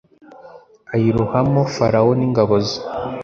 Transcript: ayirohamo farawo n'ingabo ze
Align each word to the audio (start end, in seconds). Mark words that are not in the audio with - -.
ayirohamo 0.93 1.61
farawo 1.75 2.11
n'ingabo 2.19 2.53
ze 2.67 2.79